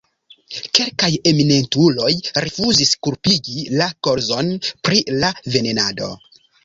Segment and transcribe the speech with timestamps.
[0.77, 2.09] Kelkaj eminentuloj
[2.45, 6.09] rifuzis kulpigi la kolzon pri la venenado.